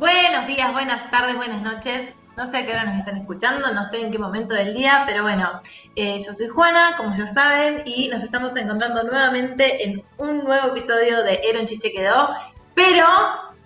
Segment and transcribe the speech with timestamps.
[0.00, 2.14] Buenos días, buenas tardes, buenas noches.
[2.34, 5.04] No sé a qué hora nos están escuchando, no sé en qué momento del día,
[5.06, 5.60] pero bueno,
[5.94, 10.68] eh, yo soy Juana, como ya saben, y nos estamos encontrando nuevamente en un nuevo
[10.68, 12.30] episodio de Era un chiste quedó,
[12.74, 13.04] pero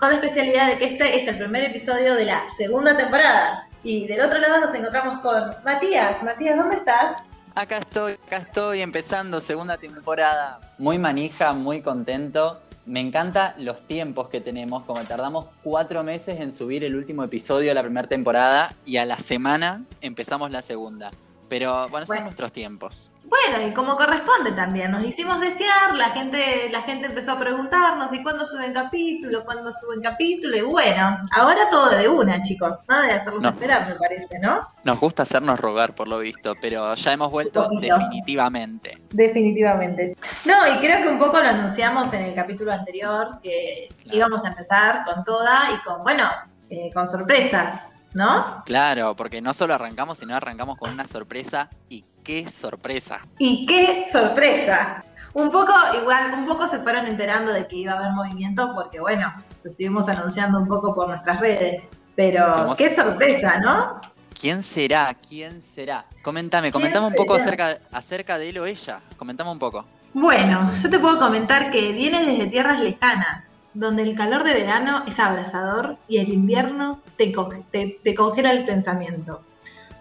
[0.00, 3.68] con la especialidad de que este es el primer episodio de la segunda temporada.
[3.84, 6.20] Y del otro lado nos encontramos con Matías.
[6.24, 7.22] Matías, ¿dónde estás?
[7.54, 10.58] Acá estoy, acá estoy empezando segunda temporada.
[10.78, 12.60] Muy manija, muy contento.
[12.86, 17.68] Me encanta los tiempos que tenemos, como tardamos cuatro meses en subir el último episodio
[17.68, 21.10] de la primera temporada y a la semana empezamos la segunda.
[21.48, 23.10] Pero bueno, son nuestros tiempos.
[23.34, 28.12] Bueno, y como corresponde también, nos hicimos desear, la gente, la gente empezó a preguntarnos,
[28.12, 29.44] ¿y cuándo suben capítulo?
[29.44, 30.56] ¿Cuándo suben capítulo?
[30.56, 34.60] Y bueno, ahora todo de una, chicos, nada de hacernos esperar, me parece, ¿no?
[34.84, 39.02] Nos gusta hacernos rogar, por lo visto, pero ya hemos vuelto definitivamente.
[39.10, 40.16] Definitivamente.
[40.44, 44.48] No, y creo que un poco lo anunciamos en el capítulo anterior, que íbamos a
[44.48, 46.30] empezar con toda y con, bueno,
[46.70, 47.93] eh, con sorpresas.
[48.14, 48.62] ¿No?
[48.64, 53.18] Claro, porque no solo arrancamos, sino arrancamos con una sorpresa y qué sorpresa.
[53.38, 55.04] Y qué sorpresa.
[55.34, 59.00] Un poco, igual, un poco se fueron enterando de que iba a haber movimiento porque,
[59.00, 59.34] bueno,
[59.64, 61.88] lo estuvimos anunciando un poco por nuestras redes.
[62.14, 64.00] Pero qué sorpresa, ¿no?
[64.40, 65.14] ¿Quién será?
[65.14, 66.06] ¿Quién será?
[66.22, 69.00] Coméntame, comentame un poco acerca, acerca de él o ella.
[69.16, 69.84] Comentame un poco.
[70.12, 75.04] Bueno, yo te puedo comentar que viene desde tierras lejanas donde el calor de verano
[75.06, 79.42] es abrasador y el invierno te, congela el pensamiento.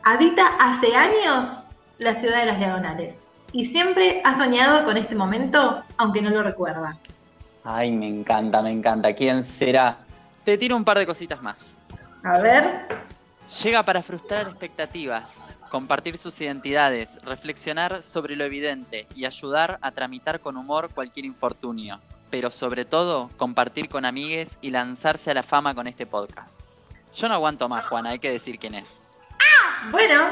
[0.04, 1.66] Habita hace años
[1.98, 3.18] la ciudad de las diagonales
[3.52, 6.98] y siempre ha soñado con este momento, aunque no lo recuerda.
[7.64, 9.14] Ay, me encanta, me encanta.
[9.14, 9.98] ¿Quién será?
[10.44, 11.78] Te tiro un par de cositas más.
[12.24, 12.88] A ver.
[13.64, 20.40] Llega para frustrar expectativas, compartir sus identidades, reflexionar sobre lo evidente y ayudar a tramitar
[20.40, 22.00] con humor cualquier infortunio
[22.34, 26.62] pero sobre todo compartir con amigues y lanzarse a la fama con este podcast.
[27.16, 29.03] Yo no aguanto más, Juana, hay que decir quién es.
[29.33, 30.32] Ah, bueno.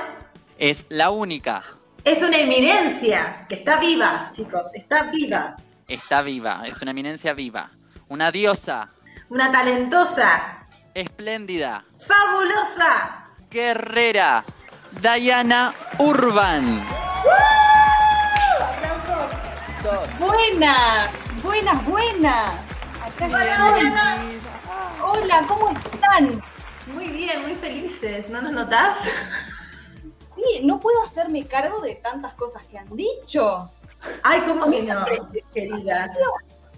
[0.57, 1.63] Es la única.
[2.03, 5.55] Es una eminencia, que está viva, chicos, está viva.
[5.87, 7.69] Está viva, es una eminencia viva.
[8.09, 8.89] Una diosa.
[9.29, 10.65] Una talentosa.
[10.95, 11.85] Espléndida.
[12.07, 13.27] Fabulosa.
[13.51, 14.43] Guerrera.
[14.99, 16.83] Diana Urban.
[20.49, 22.55] Buenas, buenas, buenas.
[22.99, 24.17] Acá Hola,
[25.03, 26.41] Hola, ¿cómo están?
[26.95, 28.97] Muy bien, muy felices, ¿no nos notás?
[30.35, 33.69] Sí, no puedo hacerme cargo de tantas cosas que han dicho.
[34.23, 35.05] Ay, ¿cómo que no,
[35.53, 36.09] querida?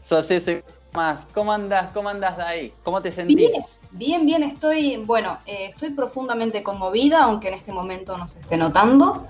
[0.01, 0.51] Sos eso
[0.91, 1.25] más.
[1.33, 1.89] ¿Cómo andas?
[1.93, 2.73] ¿Cómo andas de ahí?
[2.83, 3.81] ¿Cómo te sentís?
[3.91, 8.57] Bien, bien, estoy, bueno, eh, estoy profundamente conmovida, aunque en este momento no se esté
[8.57, 9.25] notando.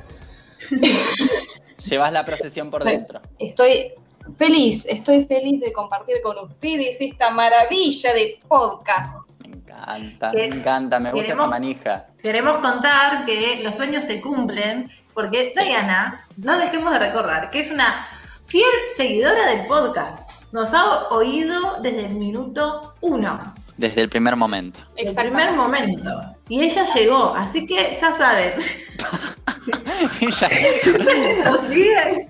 [1.86, 3.22] Llevas la procesión por dentro.
[3.38, 3.94] Estoy
[4.38, 9.18] feliz, estoy feliz de compartir con ustedes esta maravilla de podcast.
[9.40, 12.08] Me encanta, me encanta, me gusta esa manija.
[12.22, 17.72] Queremos contar que los sueños se cumplen porque Diana, no dejemos de recordar que es
[17.72, 18.08] una
[18.46, 20.30] fiel seguidora del podcast.
[20.52, 23.40] Nos ha oído desde el minuto uno.
[23.78, 24.82] Desde el primer momento.
[24.96, 26.12] El primer momento.
[26.48, 28.54] Y ella llegó, así que ya saben.
[30.20, 32.28] si nos siguen,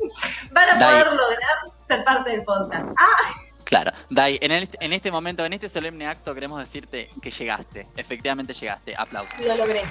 [0.52, 2.86] van a poder lograr ser parte del podcast.
[2.98, 3.34] Ah.
[3.64, 7.88] Claro, Dai, en, en, este momento, en este solemne acto, queremos decirte que llegaste.
[7.96, 8.94] Efectivamente llegaste.
[8.96, 9.40] Aplausos.
[9.40, 9.84] Lo logré.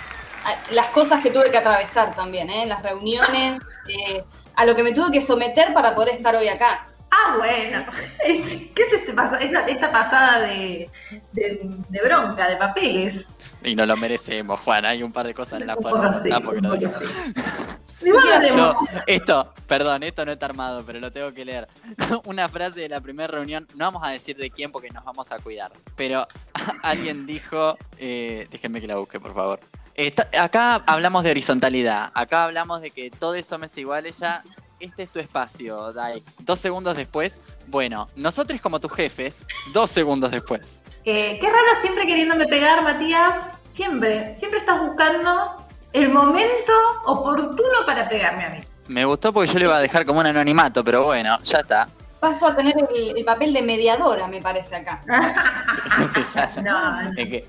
[0.45, 2.67] Ah, las cosas que tuve que atravesar también, ¿eh?
[2.67, 3.59] las reuniones,
[3.89, 6.87] eh, a lo que me tuve que someter para poder estar hoy acá.
[7.11, 7.85] Ah, bueno.
[8.75, 9.13] ¿Qué es este
[9.69, 10.91] esta pasada de,
[11.33, 13.27] de, bronca, de papeles?
[13.63, 14.85] Y no lo merecemos, Juan.
[14.87, 15.77] Hay un par de cosas en la
[19.07, 21.69] esto, perdón, esto no está armado, pero lo tengo que leer.
[22.25, 25.31] Una frase de la primera reunión, no vamos a decir de quién porque nos vamos
[25.33, 26.27] a cuidar, pero
[26.83, 29.61] alguien dijo, eh, déjenme que la busque, por favor.
[30.39, 34.43] acá hablamos de horizontalidad, acá hablamos de que todo eso me es igual, ella
[34.83, 36.25] este es tu espacio, Dai.
[36.41, 37.39] Dos segundos después,
[37.69, 40.83] bueno, nosotros como tus jefes, dos segundos después.
[41.05, 43.59] Eh, qué raro siempre queriéndome pegar, Matías.
[43.73, 45.62] Siempre, siempre estás buscando
[45.93, 46.73] el momento
[47.07, 48.61] oportuno para pegarme a mí.
[48.89, 51.89] Me gustó porque yo le iba a dejar como un anonimato, pero bueno, ya está.
[52.21, 55.03] Paso a tener el, papel de mediadora, me parece acá.
[56.15, 56.63] sí, ya, ya.
[56.63, 57.47] No, Es que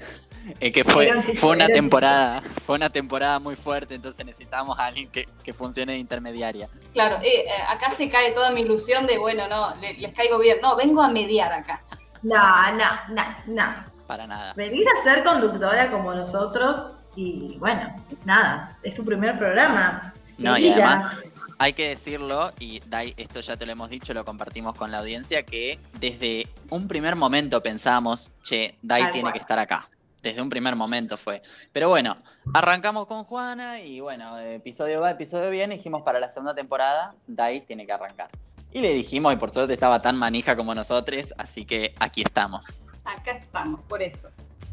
[0.60, 5.10] es que fue, fue una temporada, fue una temporada muy fuerte, entonces necesitábamos a alguien
[5.10, 6.70] que, funcione de intermediaria.
[6.94, 10.58] Claro, eh, eh, acá se cae toda mi ilusión de, bueno, no, les, caigo bien.
[10.62, 11.82] No, vengo a mediar acá.
[12.22, 13.64] No, no, no, no.
[14.08, 14.54] Para nada.
[14.56, 17.96] Venís a ser conductora como nosotros y bueno,
[18.26, 20.14] nada, es tu primer programa.
[20.38, 21.18] No, y además
[21.60, 25.00] hay que decirlo, y Dai, esto ya te lo hemos dicho, lo compartimos con la
[25.00, 29.90] audiencia, que desde un primer momento pensábamos, che, Dai tiene que estar acá
[30.24, 31.44] desde un primer momento fue.
[31.74, 32.16] Pero bueno,
[32.54, 37.62] arrancamos con Juana y bueno, episodio va, episodio viene, dijimos para la segunda temporada, Dai
[37.62, 38.30] tiene que arrancar.
[38.72, 42.88] Y le dijimos, y por suerte estaba tan manija como nosotros, así que aquí estamos.
[43.04, 44.30] Acá estamos, por eso.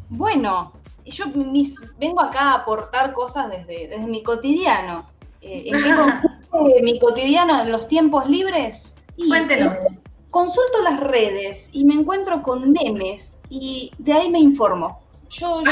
[0.08, 0.72] Bueno,
[1.04, 1.26] yo
[1.98, 5.08] vengo acá a aportar cosas desde, desde mi cotidiano.
[5.40, 8.94] Eh, ¿En qué consiste mi cotidiano en los tiempos libres?
[9.16, 9.74] Y, Cuéntenos.
[9.74, 9.98] Eh,
[10.30, 15.00] consulto las redes y me encuentro con memes y de ahí me informo.
[15.30, 15.62] Yo,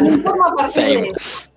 [0.00, 1.47] me informo a partir de eso.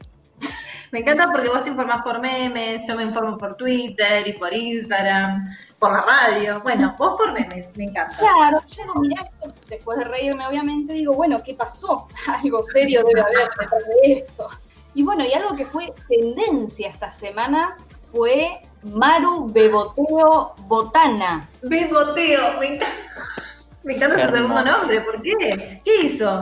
[0.91, 4.53] Me encanta porque vos te informás por memes, yo me informo por Twitter y por
[4.53, 5.47] Instagram,
[5.79, 6.59] por la radio.
[6.61, 8.17] Bueno, vos por memes, me encanta.
[8.17, 9.31] Claro, yo digo, mirá,
[9.69, 12.07] después de reírme, obviamente, digo, bueno, ¿qué pasó?
[12.43, 14.49] Algo serio debe haber detrás de esto.
[14.93, 21.49] Y bueno, y algo que fue tendencia estas semanas fue Maru Beboteo Botana.
[21.61, 22.95] Beboteo, me encanta.
[23.83, 25.81] Me encanta su segundo nombre, ¿por qué?
[25.83, 26.39] ¿Qué hizo?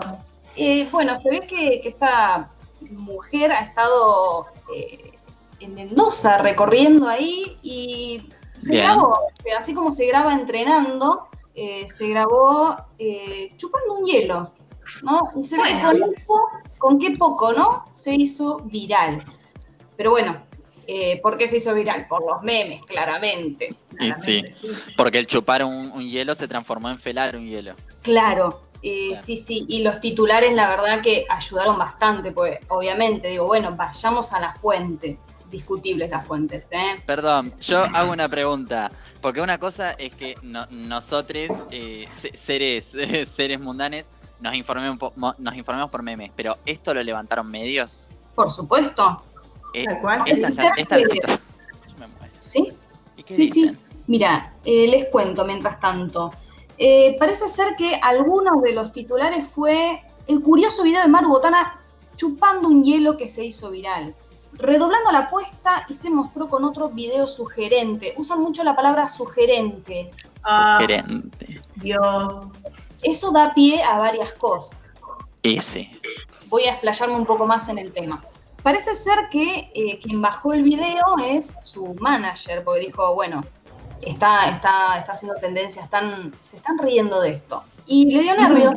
[0.58, 2.50] Eh, bueno, se ve que, esta
[2.92, 5.12] mujer ha estado eh,
[5.60, 11.28] en Mendoza recorriendo ahí y se grabó, eh, así como se graba entrenando,
[11.88, 12.78] se grabó
[13.58, 14.54] chupando un hielo,
[15.04, 15.32] ¿no?
[15.36, 17.86] Y se ve que con, con qué poco, ¿no?
[17.92, 19.22] Se hizo viral.
[19.98, 20.42] Pero bueno,
[21.22, 22.08] ¿por qué se hizo viral?
[22.08, 23.76] Por los memes, claramente.
[24.24, 24.46] sí,
[24.96, 27.76] porque el chupar un, hielo se transformó en felar un hielo.
[28.02, 33.46] Claro, eh, sí, sí, y los titulares la verdad que ayudaron bastante, pues obviamente digo,
[33.46, 35.18] bueno, vayamos a la fuente.
[35.50, 36.96] Discutibles las fuentes, ¿eh?
[37.08, 40.36] Perdón, yo hago una pregunta, porque una cosa es que
[40.70, 42.96] nosotros, eh, seres,
[43.28, 44.10] seres mundanes,
[44.40, 48.10] nos informemos, nos informemos por memes, pero ¿esto lo levantaron medios?
[48.36, 49.24] Por supuesto.
[49.74, 50.24] Eh, cual?
[50.26, 50.98] Esta, esta,
[52.38, 52.72] ¿Sí?
[53.26, 53.78] sí, sí.
[54.08, 56.32] Mira, eh, les cuento mientras tanto.
[56.82, 61.82] Eh, parece ser que algunos de los titulares fue el curioso video de Maru Botana
[62.16, 64.16] chupando un hielo que se hizo viral.
[64.54, 68.14] Redoblando la apuesta y se mostró con otro video sugerente.
[68.18, 70.10] Usan mucho la palabra sugerente.
[70.44, 71.62] Ah, sugerente.
[71.76, 72.48] Dios.
[73.02, 74.80] Eso da pie a varias cosas.
[75.44, 75.92] Ese.
[76.48, 78.24] Voy a explayarme un poco más en el tema.
[78.64, 83.42] Parece ser que eh, quien bajó el video es su manager, porque dijo, bueno,
[84.02, 87.64] está, está, está haciendo tendencia, están, se están riendo de esto.
[87.86, 88.76] Y le dio nervios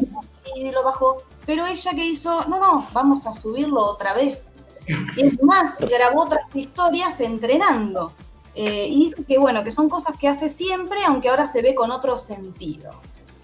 [0.54, 1.22] y lo bajó.
[1.46, 4.52] Pero ella que hizo, no, no, vamos a subirlo otra vez.
[5.16, 8.12] Y es más, grabó otras historias entrenando.
[8.54, 11.75] Eh, y dice que bueno, que son cosas que hace siempre, aunque ahora se ve
[11.75, 12.92] con otro sentido.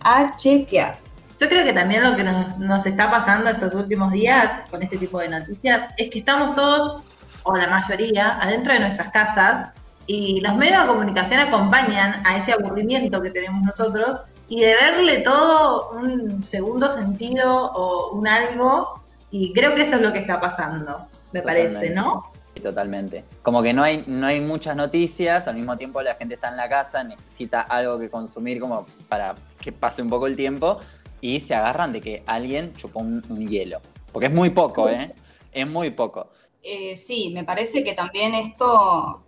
[0.01, 0.99] A chequear.
[1.41, 4.99] Yo creo que también lo que nos, nos está pasando estos últimos días con este
[4.99, 7.03] tipo de noticias es que estamos todos,
[7.45, 9.71] o la mayoría, adentro de nuestras casas
[10.09, 15.19] y los medios de comunicación acompañan a ese aburrimiento que tenemos nosotros y de verle
[15.19, 19.03] todo un segundo sentido o un algo.
[19.31, 22.33] Y creo que eso es lo que está pasando, me parece, ¿no?
[22.63, 23.23] Totalmente.
[23.43, 26.57] Como que no hay, no hay muchas noticias, al mismo tiempo la gente está en
[26.57, 30.79] la casa, necesita algo que consumir como para que pase un poco el tiempo
[31.21, 33.83] y se agarran de que alguien chupó un, hielo.
[34.11, 35.15] Porque es muy poco, ¿eh?
[35.53, 36.31] Es muy poco.
[36.63, 39.23] Eh, sí, me parece que también esto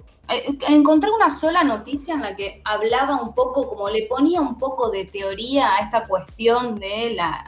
[0.69, 4.91] encontré una sola noticia en la que hablaba un poco, como le ponía un poco
[4.91, 7.45] de teoría a esta cuestión de la,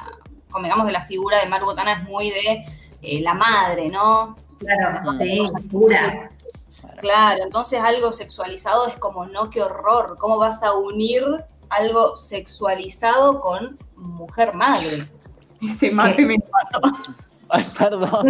[0.62, 2.64] digamos de la figura de Mar Botana es muy de
[3.02, 4.36] eh, la madre, ¿no?
[4.58, 6.30] Claro, sí, pura.
[7.00, 11.24] Claro, entonces algo sexualizado es como, no, qué horror, ¿cómo vas a unir
[11.68, 15.06] algo sexualizado con mujer madre?
[15.62, 16.80] Ese mate me mató.
[17.48, 18.26] Ay, perdón.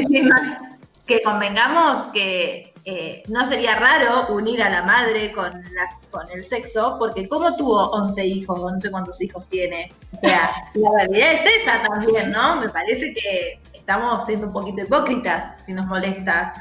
[1.06, 5.62] Que convengamos que eh, no sería raro unir a la madre con,
[6.10, 9.92] con el sexo, porque como tuvo 11 hijos, o no sé cuántos hijos tiene.
[10.12, 12.60] O sea, la realidad es esa también, ¿no?
[12.60, 16.54] Me parece que estamos siendo un poquito hipócritas si nos molesta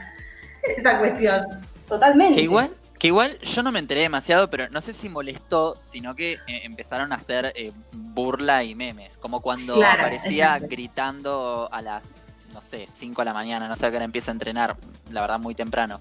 [0.77, 1.45] esa cuestión.
[1.87, 2.35] Totalmente.
[2.35, 6.15] Que igual, que igual yo no me enteré demasiado, pero no sé si molestó, sino
[6.15, 12.15] que eh, empezaron a hacer eh, burla y memes, como cuando aparecía gritando a las
[12.53, 14.77] no sé, 5 de la mañana, no sé a qué hora empieza a entrenar,
[15.10, 16.00] la verdad muy temprano,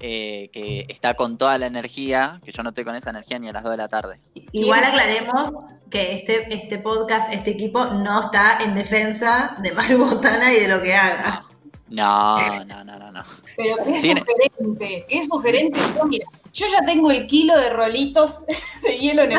[0.00, 3.48] eh, que está con toda la energía, que yo no estoy con esa energía ni
[3.48, 4.20] a las 2 de la tarde.
[4.52, 5.52] Igual aclaremos
[5.90, 10.68] que este, este podcast, este equipo, no está en defensa de Maru Botana y de
[10.68, 11.44] lo que haga.
[11.88, 13.24] No, no, no, no, no.
[13.56, 15.80] Pero qué sugerente, qué sugerente.
[15.96, 18.44] Yo, mira, yo ya tengo el kilo de rolitos
[18.82, 19.38] de hielo en el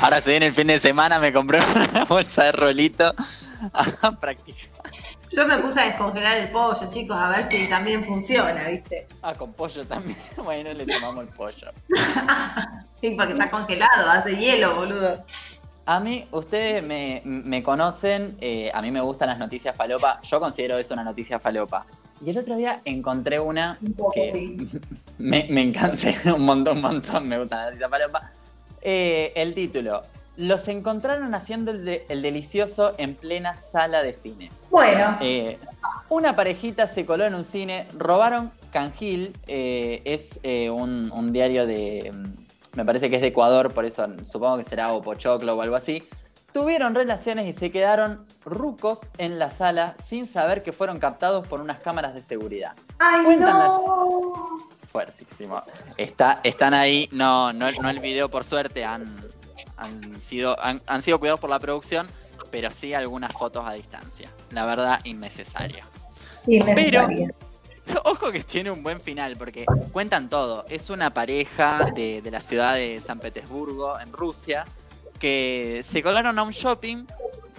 [0.00, 3.14] Ahora se viene el fin de semana, me compré una bolsa de rolito
[3.72, 4.71] a practicar.
[5.34, 9.06] Yo me puse a descongelar el pollo, chicos, a ver si también funciona, ¿viste?
[9.22, 10.16] Ah, con pollo también.
[10.44, 11.72] Bueno, le tomamos el pollo.
[13.00, 15.24] sí, porque está congelado, hace hielo, boludo.
[15.86, 20.20] A mí, ustedes me, conocen, eh, a mí me gustan las noticias falopa.
[20.22, 21.86] Yo considero eso una noticia falopa.
[22.24, 23.78] Y el otro día encontré una
[24.12, 24.56] que
[25.18, 28.30] me, me encanta, un montón, un montón, me gusta la noticia falopa.
[28.82, 30.02] Eh, el título,
[30.36, 34.50] los encontraron haciendo el, delicioso en plena sala de cine.
[34.70, 35.18] Bueno.
[35.20, 35.58] Eh,
[36.08, 42.84] una parejita se coló en un cine, robaron Cangil, es un, diario de, mm, me
[42.84, 46.08] parece que es de Ecuador, por eso supongo que será Opochoclo o algo así.
[46.52, 51.60] Tuvieron relaciones y se quedaron rucos en la sala sin saber que fueron captados por
[51.60, 52.74] unas cámaras de seguridad.
[52.98, 54.58] ¡Ay, no!
[54.90, 55.62] Fuertísimo.
[55.96, 59.16] Está, están ahí, no, no, no el video por suerte, han,
[59.76, 62.08] han, sido, han, sido cuidados por la producción,
[62.50, 64.30] pero sí algunas fotos a distancia.
[64.50, 65.86] La verdad, innecesaria.
[66.46, 67.08] Pero,
[68.04, 70.64] ojo que tiene un buen final, porque cuentan todo.
[70.68, 74.66] Es una pareja de, de la ciudad de San Petersburgo, en Rusia,
[75.18, 77.06] que se colaron a un shopping,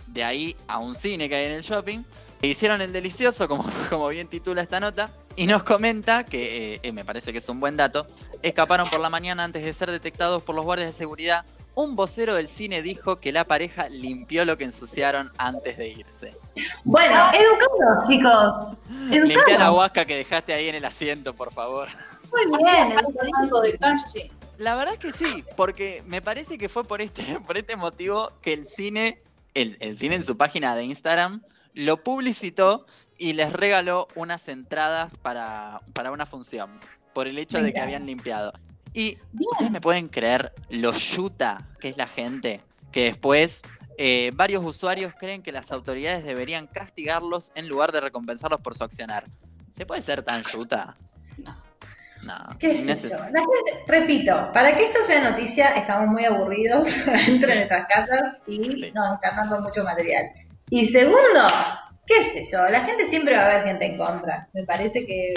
[0.07, 2.03] de ahí a un cine que hay en el shopping,
[2.41, 6.91] e hicieron el delicioso, como, como bien titula esta nota, y nos comenta, que eh,
[6.91, 8.05] me parece que es un buen dato,
[8.41, 11.45] escaparon por la mañana antes de ser detectados por los guardias de seguridad.
[11.75, 16.37] Un vocero del cine dijo que la pareja limpió lo que ensuciaron antes de irse.
[16.83, 18.81] Bueno, educados, chicos.
[19.09, 21.89] Limpia la huasca que dejaste ahí en el asiento, por favor.
[22.31, 24.31] Muy bien, educado detalle.
[24.57, 28.53] La verdad que sí, porque me parece que fue por este, por este motivo que
[28.53, 29.17] el cine,
[29.53, 31.41] el, cine en su página de Instagram,
[31.73, 32.85] lo publicitó
[33.17, 36.79] y les regaló unas entradas para, para una función,
[37.13, 38.53] por el hecho de que habían limpiado.
[38.93, 39.17] Y
[39.51, 43.61] ustedes me pueden creer lo yuta que es la gente, que después
[43.97, 48.83] eh, varios usuarios creen que las autoridades deberían castigarlos en lugar de recompensarlos por su
[48.83, 49.25] accionar.
[49.71, 50.95] ¿Se puede ser tan yuta?
[51.37, 51.55] No.
[52.23, 52.35] No,
[53.85, 56.87] repito, para que esto sea noticia, estamos muy aburridos
[57.25, 58.59] dentro de nuestras casas y
[58.93, 60.31] nos están dando mucho material.
[60.69, 61.47] Y segundo,
[62.05, 64.47] qué sé yo, la gente siempre va a haber gente en contra.
[64.53, 65.33] Me parece que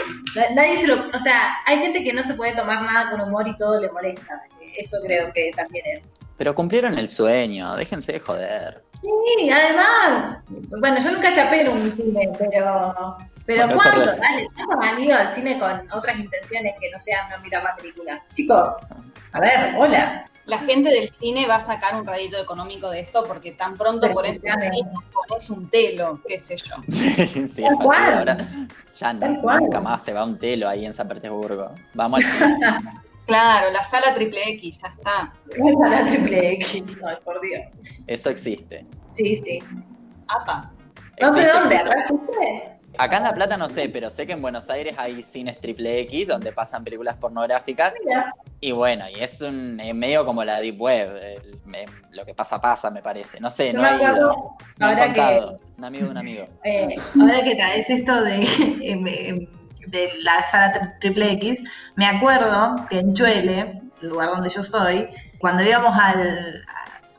[0.54, 1.06] nadie se lo.
[1.08, 3.90] O sea, hay gente que no se puede tomar nada con humor y todo le
[3.90, 4.42] molesta.
[4.76, 6.04] Eso creo que también es.
[6.36, 8.82] Pero cumplieron el sueño, déjense de joder.
[9.00, 10.38] Sí, además,
[10.80, 14.04] bueno, yo nunca chapé en un cine, pero pero ¿cuándo?
[14.04, 14.46] Dale,
[14.82, 18.22] han ido al cine con otras intenciones que no sean no mirar la película.
[18.32, 18.74] Chicos,
[19.32, 20.28] a ver, hola.
[20.46, 24.10] La gente del cine va a sacar un radito económico de esto porque tan pronto
[24.12, 24.40] por eso
[25.12, 26.76] pones un telo, qué sé yo.
[26.88, 28.46] Sí, sí, ahora
[28.94, 31.74] ya no, nunca más se va un telo ahí en San Petersburgo.
[31.94, 32.58] Vamos al cine.
[33.26, 35.34] Claro, la sala triple X, ya está.
[35.58, 37.64] La sala triple X, ay, por Dios.
[38.06, 38.86] Eso existe.
[39.14, 39.58] Sí, sí.
[40.28, 40.72] Apa.
[41.20, 42.75] No sé dónde, ¿existe?
[42.98, 46.00] Acá en La Plata no sé, pero sé que en Buenos Aires hay cines triple
[46.00, 47.94] X donde pasan películas pornográficas.
[48.60, 51.42] Y bueno, y es un medio como la Deep Web.
[52.12, 53.40] lo que pasa, pasa, me parece.
[53.40, 54.56] No sé, no, he ido.
[54.80, 56.46] ahora que, un amigo de un amigo.
[56.64, 58.42] Eh, ahora que traes esto de,
[58.82, 59.48] em, em,
[59.88, 61.62] de la sala triple X,
[61.96, 66.64] me acuerdo que en Chuele, el lugar donde yo soy, cuando íbamos al.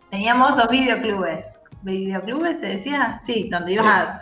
[0.10, 1.62] Teníamos dos videoclubes.
[1.82, 3.22] ¿Videoclubes se decía?
[3.26, 4.22] Sí, donde ibas a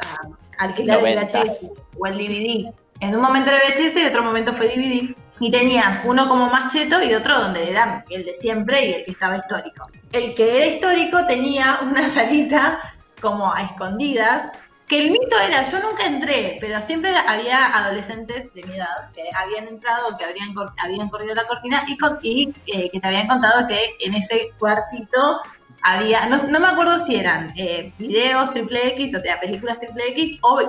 [0.58, 2.74] alquilar el VHS o el DVD.
[3.00, 5.16] En un momento era VHS y otro momento fue DVD.
[5.40, 9.06] Y tenías uno como más cheto y otro donde era el de siempre y el
[9.06, 9.88] que estaba histórico.
[10.14, 14.52] El que era histórico tenía una salita como a escondidas,
[14.88, 19.24] que el mito era, yo nunca entré, pero siempre había adolescentes de mi edad que
[19.36, 23.68] habían entrado, que habían, habían corrido la cortina y, y eh, que te habían contado
[23.68, 25.42] que en ese cuartito
[25.86, 30.40] había, no, me acuerdo si eran eh, videos triple X, o sea, películas triple X,
[30.42, 30.60] o,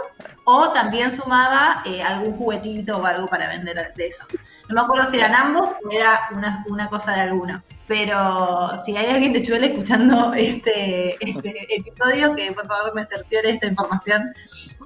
[0.44, 4.28] o también sumaba eh, algún juguetito o algo para vender de esos.
[4.68, 7.64] No me acuerdo si eran ambos o era una, una cosa de alguna.
[7.88, 13.50] Pero si hay alguien de Chuele escuchando este, este episodio, que por favor me cerciore
[13.50, 14.34] esta información,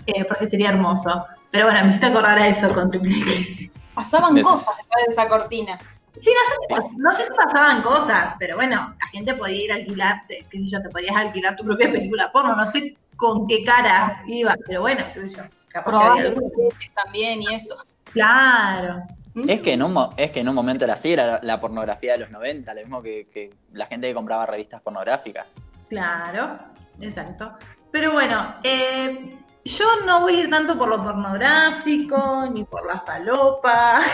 [0.07, 1.27] eh, porque sería hermoso.
[1.51, 3.71] Pero bueno, me hiciste acordar a eso con Triple X.
[3.95, 5.79] Pasaban cosas después de esa cortina.
[6.19, 6.31] Sí,
[6.71, 10.23] no sé, no sé si pasaban cosas, pero bueno, la gente podía ir a alquilar,
[10.27, 14.23] qué sé yo, te podías alquilar tu propia película porno, no sé con qué cara
[14.27, 15.43] iba, pero bueno, qué sé yo.
[15.85, 17.77] Probablemente también y eso.
[18.13, 19.05] Claro.
[19.47, 22.19] Es que, en un, es que en un momento era así, era la, pornografía de
[22.19, 25.61] los 90, lo mismo que, la gente que compraba revistas pornográficas.
[25.89, 26.59] Claro,
[27.01, 27.53] exacto.
[27.93, 33.01] Pero bueno, eh, yo no voy a ir tanto por lo pornográfico, ni por la
[33.01, 34.01] falopa.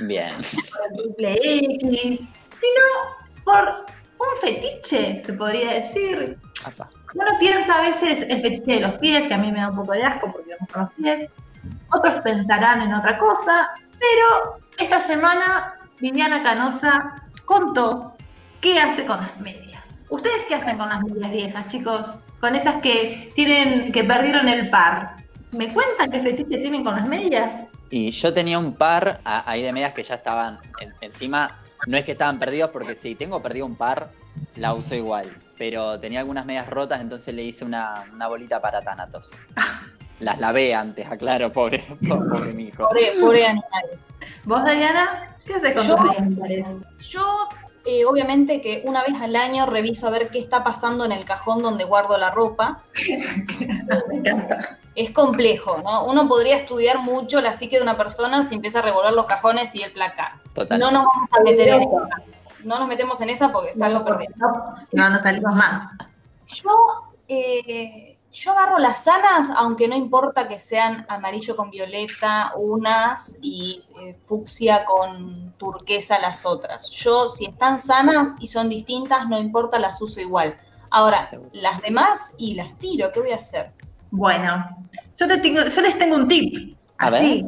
[0.00, 0.32] Bien.
[0.34, 2.84] por el triple X, sino
[3.44, 3.86] por
[4.18, 6.38] un fetiche, se podría decir.
[7.14, 9.76] Uno piensa a veces el fetiche de los pies, que a mí me da un
[9.76, 11.30] poco de asco porque me gustan los pies.
[11.90, 18.16] Otros pensarán en otra cosa, pero esta semana Viviana Canosa contó
[18.60, 20.04] qué hace con las medias.
[20.08, 22.18] ¿Ustedes qué hacen con las medias viejas, chicos?
[22.40, 25.16] Con esas que tienen, que perdieron el par.
[25.52, 27.66] ¿Me cuentan qué fetiche tienen con las medias?
[27.90, 31.60] Y yo tenía un par a- ahí de medias que ya estaban en- encima.
[31.86, 34.10] No es que estaban perdidos, porque si tengo perdido un par,
[34.56, 35.30] la uso igual.
[35.58, 39.38] Pero tenía algunas medias rotas, entonces le hice una, una bolita para Thanatos.
[40.20, 42.88] Las lavé antes, aclaro, pobre, pobre mi hijo.
[42.88, 43.84] Pobre, pobre animal.
[44.44, 45.36] ¿Vos, Diana?
[45.44, 47.08] ¿Qué haces con Yo- tus?
[47.10, 47.48] Yo,
[47.86, 51.24] eh, obviamente, que una vez al año reviso a ver qué está pasando en el
[51.24, 52.82] cajón donde guardo la ropa.
[54.08, 54.78] Me encanta.
[54.94, 56.04] Es complejo, ¿no?
[56.06, 59.74] Uno podría estudiar mucho la psique de una persona si empieza a revolver los cajones
[59.74, 60.32] y el placar.
[60.54, 60.78] Total.
[60.78, 62.08] No nos vamos a meter en esa.
[62.64, 64.32] No nos metemos en esa porque salgo perdido.
[64.92, 65.92] No, no salimos más.
[66.48, 66.70] Yo,
[67.28, 73.84] eh, yo agarro las sanas, aunque no importa que sean amarillo con violeta unas y
[74.00, 76.90] eh, fucsia con turquesa las otras.
[76.90, 80.58] Yo, si están sanas y son distintas, no importa, las uso igual.
[80.90, 83.72] Ahora, las demás y las tiro, ¿qué voy a hacer?
[84.10, 84.76] Bueno,
[85.18, 86.76] yo, te tengo, yo les tengo un tip.
[86.98, 87.44] A Así.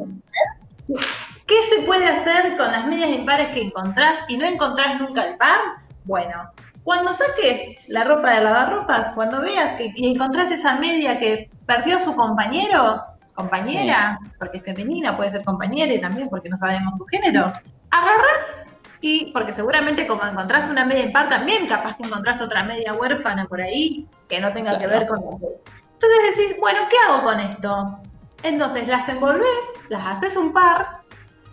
[1.47, 5.37] ¿Qué se puede hacer con las medias impares que encontrás y no encontrás nunca el
[5.37, 5.59] par?
[6.03, 6.51] Bueno,
[6.89, 11.99] cuando saques la ropa de lavarropas, cuando veas que y encontrás esa media que perdió
[11.99, 13.03] su compañero,
[13.35, 17.53] compañera, porque es femenina, puede ser compañera y también porque no sabemos su género,
[17.91, 22.95] agarras y, porque seguramente como encontrás una media impar también, capaz que encontrás otra media
[22.95, 24.99] huérfana por ahí que no tenga que Claro.
[24.99, 25.45] ver con que...
[25.93, 27.99] Entonces decís, bueno, ¿qué hago con esto?
[28.41, 31.01] Entonces las envolves, las haces un par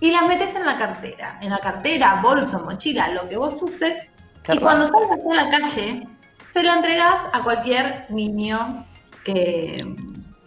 [0.01, 1.39] y las metes en la cartera.
[1.43, 4.09] En la cartera, bolso, mochila, lo que vos uses.
[4.47, 5.09] Qué y cuando raro.
[5.09, 6.09] salgas a la calle,
[6.53, 8.87] se la entregás a cualquier niño
[9.25, 9.77] que,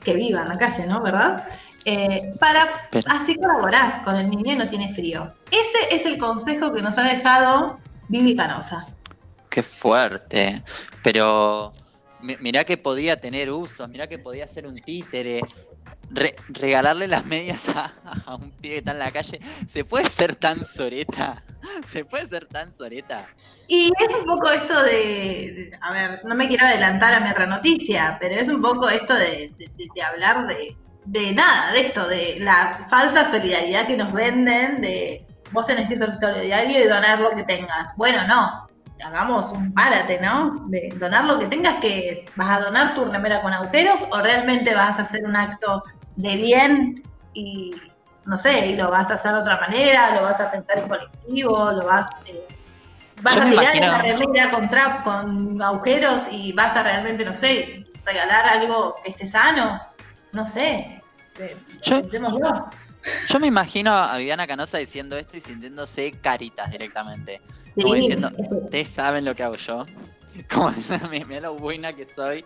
[0.03, 1.01] que viva en la calle, ¿no?
[1.01, 1.45] ¿Verdad?
[1.85, 5.33] Eh, para Pero- así colaborás con el niño y no tiene frío.
[5.51, 8.87] Ese es el consejo que nos ha dejado Vivi Canosa.
[9.49, 10.63] Qué fuerte.
[11.03, 11.71] Pero
[12.21, 15.41] mi- mirá que podía tener uso, mirá que podía ser un títere.
[16.11, 17.93] Re- regalarle las medias a,
[18.25, 19.39] a un pibe que está en la calle.
[19.71, 21.43] ¿Se puede ser tan soreta?
[21.87, 23.27] ¿Se puede ser tan soreta?
[23.71, 27.45] Y es un poco esto de, a ver, no me quiero adelantar a mi otra
[27.45, 32.07] noticia, pero es un poco esto de, de- de- hablar de, de nada, de esto,
[32.07, 37.19] de la falsa solidaridad que nos venden, de vos tenés que ser solidario y donar
[37.19, 37.95] lo que tengas.
[37.95, 38.67] Bueno, no,
[39.05, 40.65] hagamos un párate, ¿no?
[40.69, 44.19] De donar lo que tengas, que es, ¿vas a donar tu remera con agujeros o
[44.19, 45.83] realmente vas a hacer un acto
[46.15, 47.03] de bien
[47.35, 47.71] y,
[48.25, 50.87] no sé, y lo vas a hacer de otra manera, lo vas a pensar en
[50.89, 52.09] colectivo, lo vas...
[52.25, 52.47] eh,
[53.21, 57.25] Vas Yo a tirar imagino- esa remera con trap, con agujeros y vas a realmente,
[57.25, 59.81] no sé, regalar algo que esté sano.
[60.31, 61.01] No sé.
[61.83, 62.01] Yo-.
[63.27, 67.41] Yo me imagino a Viviana Canosa diciendo esto y sintiéndose caritas directamente.
[67.79, 69.85] Como Sí, diciendo, es que- ¿ustedes saben lo que hago yo?
[70.49, 70.71] Como
[71.27, 72.45] mira lo buena que soy.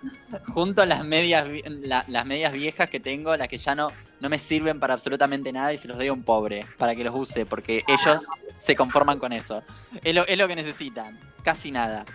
[0.53, 3.89] Junto las medias, la- las medias viejas que tengo, las que ya no,
[4.23, 7.03] no me sirven para absolutamente nada y se los doy a un pobre para que
[7.03, 8.25] los use, porque ellos
[8.57, 9.61] se conforman con eso.
[10.03, 12.05] Es lo, es lo que necesitan, casi nada.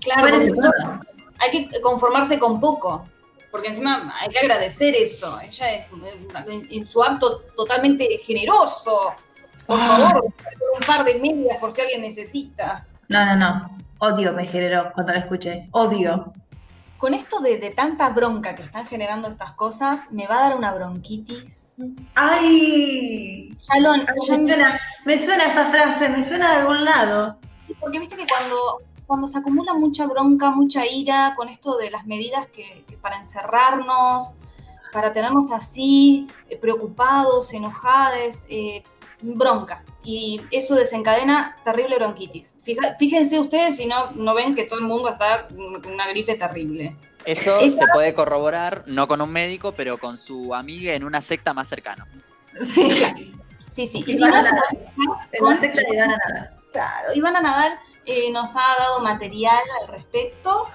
[0.00, 0.70] Claro, eso-
[1.38, 3.08] hay que conformarse con poco.
[3.50, 5.40] Porque encima hay que agradecer eso.
[5.40, 9.14] Ella es en, en su acto totalmente generoso.
[9.66, 9.86] Por Ah.
[10.10, 12.84] favor, un par de medias por si alguien necesita.
[13.08, 13.78] No, no, no.
[13.98, 15.68] Odio me generó cuando la escuché.
[15.70, 16.32] Odio.
[16.98, 20.56] Con esto de, de tanta bronca que están generando estas cosas, me va a dar
[20.56, 21.76] una bronquitis.
[22.14, 23.54] ¡Ay!
[23.56, 27.38] Ya lo, Ay, ya- me, suena, me suena esa frase, me suena de algún lado.
[27.80, 28.56] porque viste que cuando,
[29.06, 33.16] cuando se acumula mucha bronca, mucha ira, con esto de las medidas que, que para
[33.18, 34.36] encerrarnos,
[34.92, 38.82] para tenernos así, eh, preocupados, enojados, eh,
[39.34, 39.82] bronca.
[40.04, 42.54] Y eso desencadena terrible bronquitis.
[42.62, 46.34] Fija- fíjense ustedes si no, no ven que todo el mundo está con una gripe
[46.34, 46.94] terrible.
[47.24, 51.22] Eso Esa- se puede corroborar, no con un médico, pero con su amiga en una
[51.22, 52.06] secta más cercana.
[52.64, 53.32] Sí.
[53.66, 54.04] Sí, sí.
[54.06, 56.58] Y Y si van no, a se con- secta le van a nada.
[56.70, 60.68] Claro, Ivana Nadal eh, nos ha dado material al respecto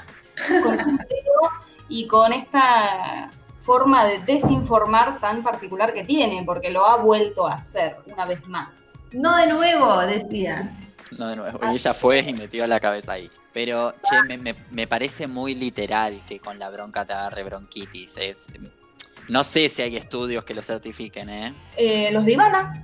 [0.64, 1.52] con su video
[1.88, 3.30] y con esta
[3.70, 8.44] forma de desinformar tan particular que tiene, porque lo ha vuelto a hacer una vez
[8.48, 8.94] más.
[9.12, 10.76] No de nuevo, decía.
[11.20, 11.60] No de nuevo.
[11.72, 13.30] Y ella fue y metió la cabeza ahí.
[13.54, 18.18] Pero, che, me, me- me parece muy literal que con la bronca te agarre bronquitis.
[18.18, 18.48] Es,
[19.28, 21.54] no sé si hay estudios que lo certifiquen, ¿eh?
[21.78, 22.82] Eh, los de Ivana,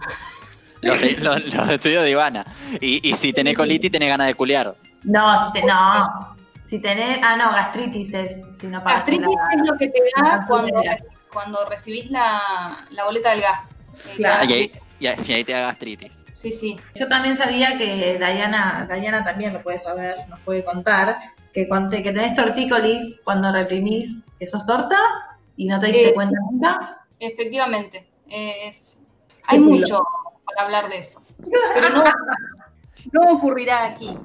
[0.81, 2.45] Los, de- los- los estudios de Ivana.
[2.79, 4.75] Y, y si tenés colitis, tenés ganas de culiar.
[5.01, 6.34] No, no.
[6.65, 7.19] Si tenés.
[7.23, 8.57] Ah, no, gastritis es.
[8.57, 10.81] Si no pagas gastritis la- es lo que te da cuando,
[11.31, 13.79] cuando recibís la, la boleta del gas.
[14.07, 14.45] Eh, Claro.
[14.49, 14.53] Y
[15.07, 16.11] ahí, y te da gastritis.
[16.33, 16.77] Sí, sí.
[16.95, 21.17] Yo también sabía que Diana, Diana también lo puede saber, nos puede contar,
[21.53, 24.97] que, conté, que tenés tortícolis cuando reprimís que sos torta
[25.55, 27.05] y no te diste Eh, cuenta nunca.
[27.19, 29.01] Efectivamente, es,
[29.45, 30.03] hay mucho
[30.45, 31.21] para hablar de eso,
[31.73, 32.03] pero no,
[33.13, 34.17] no ocurrirá aquí.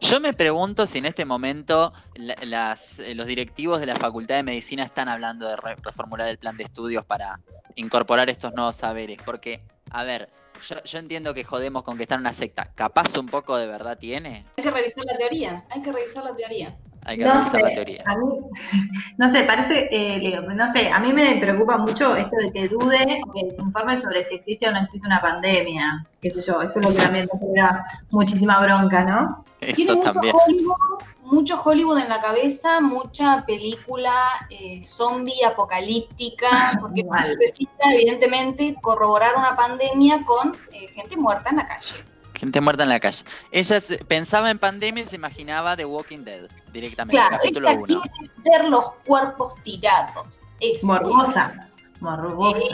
[0.00, 4.36] Yo me pregunto si en este momento la- las, eh, los directivos de la Facultad
[4.36, 7.38] de Medicina están hablando de re- reformular el plan de estudios para
[7.76, 9.18] incorporar estos nuevos saberes.
[9.24, 9.60] Porque,
[9.90, 10.30] a ver,
[10.66, 12.70] yo, yo entiendo que jodemos con que está en una secta.
[12.74, 14.46] Capaz un poco de verdad tiene.
[14.56, 16.76] Hay que revisar la teoría, hay que revisar la teoría.
[17.04, 18.02] Hay que No revisar la teoría.
[18.06, 18.24] a mí,
[19.18, 22.68] no sé, parece, eh, Leo, no sé, a mí me preocupa mucho esto de que
[22.68, 26.42] dude o que se informe sobre si existe o no existe una pandemia, qué sé
[26.42, 29.44] yo, eso es lo que también me genera muchísima bronca, ¿no?
[29.60, 30.34] Tiene Eso mucho también.
[30.46, 30.76] Hollywood,
[31.24, 37.28] mucho Hollywood en la cabeza, mucha película eh, zombie apocalíptica, porque Igual.
[37.38, 42.04] necesita evidentemente corroborar una pandemia con eh, gente muerta en la calle.
[42.34, 43.22] Gente muerta en la calle.
[43.52, 47.78] Ella se- pensaba en pandemia y se imaginaba The Walking Dead directamente, Claro, capítulo ella
[47.80, 47.86] 1.
[47.86, 50.26] quiere ver los cuerpos tirados.
[50.58, 50.86] Eso.
[50.86, 51.68] Morbosa,
[52.00, 52.64] morbosa.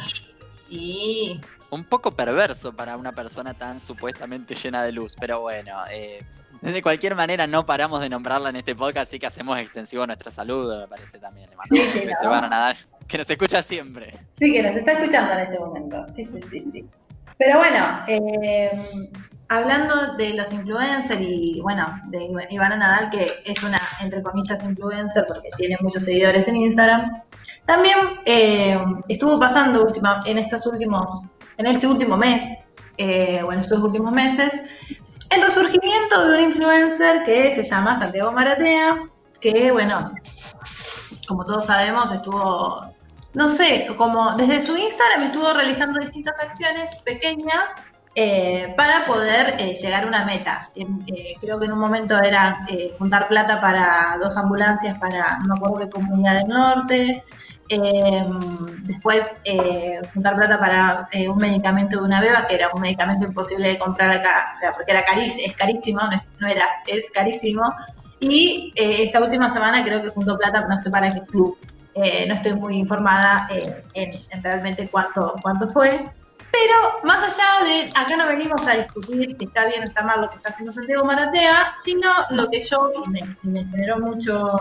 [0.69, 6.25] Y Un poco perverso para una persona tan supuestamente llena de luz, pero bueno, eh,
[6.61, 10.31] de cualquier manera no paramos de nombrarla en este podcast, así que hacemos extensivo nuestro
[10.31, 11.51] saludo, me parece también.
[11.51, 12.75] Le mandamos Sí, sí, a
[13.07, 14.19] que nos escucha siempre.
[14.33, 16.07] Sí, que nos está escuchando en este momento.
[16.15, 16.87] Sí, sí, sí, sí.
[17.39, 18.71] Pero bueno, eh,
[19.49, 25.25] hablando de los influencers y bueno, de Ivana Nadal, que es una, entre comillas, influencer
[25.29, 27.23] porque tiene muchos seguidores en Instagram,
[27.65, 31.23] también eh, estuvo pasando última, en estos últimos,
[31.59, 32.43] en este último mes,
[32.99, 34.63] eh, o en estos últimos meses,
[35.31, 39.09] el resurgimiento de un influencer que se llama Santiago Maratea,
[39.41, 40.13] que bueno,
[41.27, 42.97] como todos sabemos, estuvo
[43.37, 47.71] no sé, como desde su Instagram estuvo realizando distintas acciones pequeñas
[48.15, 50.67] eh, para poder eh, llegar a una meta.
[50.75, 52.67] Eh, creo que en un momento era
[52.99, 57.25] juntar plata para dos ambulancias para no me acuerdo qué comunidad del norte.
[57.69, 58.27] Eh,
[58.83, 63.27] después eh, juntar plata para eh, un medicamento de una beba, que era un medicamento
[63.27, 66.01] imposible de comprar acá, o sea, porque era carísimo, es carísimo,
[66.39, 67.63] no, era, es carísimo.
[68.21, 71.59] Y eh, esta última semana creo que juntó plata, no sé para qué club,
[71.97, 73.49] no estoy muy informada
[73.95, 76.11] en, en realmente cuánto, cuánto fue.
[76.53, 80.21] Pero más allá de, acá no venimos a discutir si está bien o está mal
[80.21, 82.93] lo que está haciendo Santiago Maratea, sino lo que yo,
[83.43, 84.59] me generó mucho,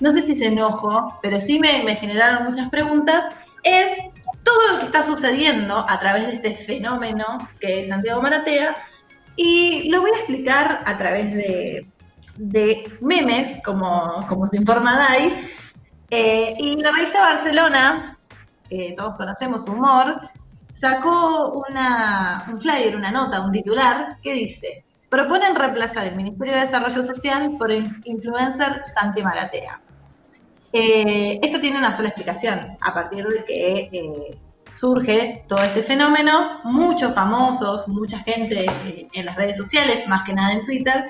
[0.00, 3.24] no sé si se enojo, pero sí me, generaron muchas preguntas,
[3.62, 3.98] es
[4.42, 8.74] todo lo que está sucediendo a través de este fenómeno que es Santiago Maratea,
[9.36, 11.86] y lo voy a explicar a través de,
[13.00, 15.32] memes, como, se informa Dai,
[16.10, 18.18] eh, y la revista Barcelona,
[18.68, 20.20] que todos conocemos humor,
[20.74, 26.60] sacó una, un flyer, una nota, un titular que dice, proponen reemplazar el Ministerio de
[26.60, 29.80] Desarrollo Social por el influencer Santi Maratea.
[30.72, 34.38] Eh, esto tiene una sola explicación, a partir de que eh,
[34.74, 40.32] surge todo este fenómeno, muchos famosos, mucha gente eh, en las redes sociales, más que
[40.32, 41.04] nada en Twitter,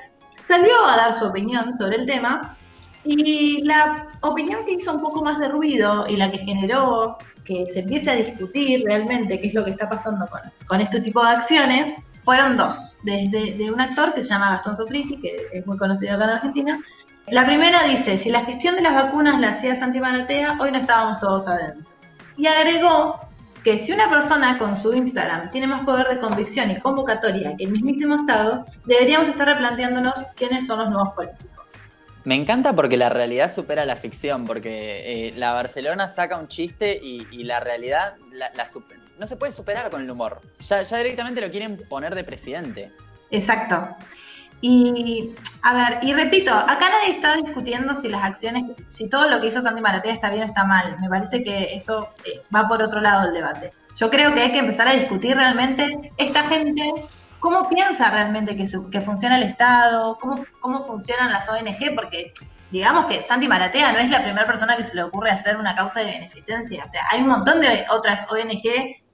[0.46, 2.57] salió a dar su opinión sobre el tema
[3.05, 7.66] y la opinión que hizo un poco más de ruido y la que generó que
[7.66, 11.23] se empiece a discutir realmente qué es lo que está pasando con, con este tipo
[11.23, 11.94] de acciones,
[12.25, 12.99] fueron dos.
[13.03, 16.31] Desde de un actor que se llama Gastón Sofriti, que es muy conocido acá en
[16.31, 16.81] Argentina.
[17.30, 21.20] La primera dice, si la gestión de las vacunas la hacía Santi hoy no estábamos
[21.20, 21.88] todos adentro.
[22.36, 23.20] Y agregó
[23.62, 27.64] que si una persona con su Instagram tiene más poder de convicción y convocatoria que
[27.64, 31.46] el mismísimo Estado, deberíamos estar replanteándonos quiénes son los nuevos políticos.
[32.24, 36.98] Me encanta porque la realidad supera la ficción, porque eh, la Barcelona saca un chiste
[37.02, 40.40] y, y la realidad la, la super- no se puede superar con el humor.
[40.66, 42.90] Ya, ya directamente lo quieren poner de presidente.
[43.30, 43.96] Exacto.
[44.62, 45.31] Y,
[45.62, 49.46] a ver, y repito, acá nadie está discutiendo si las acciones, si todo lo que
[49.46, 50.99] hizo Santi Maratea está bien o está mal.
[51.01, 53.73] Me parece que eso eh, va por otro lado del debate.
[53.96, 56.92] Yo creo que hay que empezar a discutir realmente esta gente,
[57.38, 62.33] cómo piensa realmente que, su- que funciona el Estado, cómo, cómo funcionan las ONG, porque
[62.70, 65.75] digamos que Santi Maratea no es la primera persona que se le ocurre hacer una
[65.75, 66.85] causa de beneficencia.
[66.85, 68.62] O sea, hay un montón de otras ONG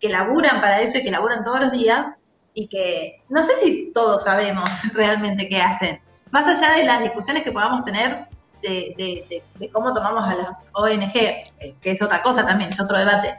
[0.01, 2.09] que laburan para eso y que laburan todos los días
[2.57, 6.01] y que no sé si todos sabemos realmente qué hacen.
[6.33, 8.27] Más allá de las discusiones que podamos tener
[8.63, 12.71] de, de- de- de cómo tomamos a las ONG, eh, que es otra cosa también,
[12.71, 13.37] es otro debate.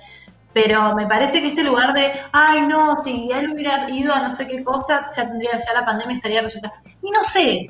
[0.54, 4.36] Pero me parece que este lugar de, ay no, si él hubiera ido a no
[4.36, 6.72] sé qué cosa, ya tendría, ya la pandemia estaría resuelta.
[7.02, 7.70] Y no sé,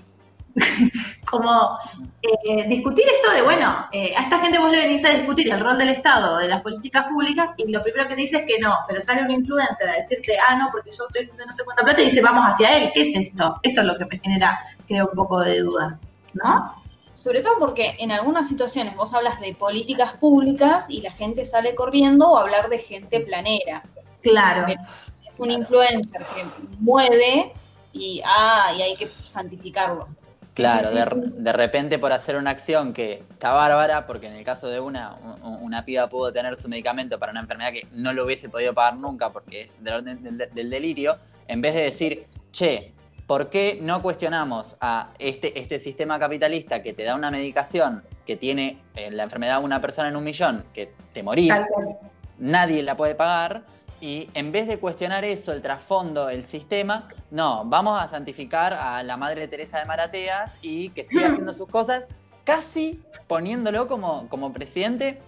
[1.29, 1.77] como
[2.21, 5.59] eh, discutir esto de, bueno, eh, a esta gente vos le venís a discutir el
[5.59, 8.59] rol del Estado, de las políticas públicas, y lo primero que te dice es que
[8.59, 11.83] no, pero sale un influencer a decirte, ah, no, porque yo estoy no sé cuánta
[11.83, 13.59] plata, y dice, vamos hacia él, ¿qué es esto?
[13.61, 16.75] Eso es lo que me genera, creo, un poco de dudas, ¿no?
[17.13, 21.75] Sobre todo porque en algunas situaciones vos hablas de políticas públicas y la gente sale
[21.75, 23.81] corriendo o hablar de gente planera.
[24.21, 24.67] Claro.
[25.27, 26.45] Es un influencer que
[26.79, 27.51] mueve
[27.91, 30.07] y, ah, y hay que santificarlo.
[30.57, 31.05] Claro, de,
[31.39, 35.13] de, repente por hacer una acción que está bárbara, porque en el caso de una,
[35.43, 38.97] una piba pudo tener su medicamento para una enfermedad que no lo hubiese podido pagar
[38.97, 41.15] nunca porque es del orden del, del delirio,
[41.47, 42.91] en vez de decir, che,
[43.27, 48.35] ¿por qué no cuestionamos a este, este sistema capitalista que te da una medicación que
[48.35, 51.53] tiene eh, la enfermedad de una persona en un millón, que te morís,
[52.39, 53.63] nadie la puede pagar?
[53.99, 59.01] Y en vez de cuestionar eso, el trasfondo, el sistema, no, vamos a santificar a
[59.01, 62.05] la Madre Teresa de Marateas y que siga haciendo sus cosas,
[62.43, 65.19] casi poniéndolo como, como presidente.